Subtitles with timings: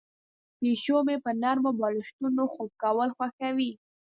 [0.59, 3.71] پیشو مې په نرمو بالښتونو خوب کول خوښوي.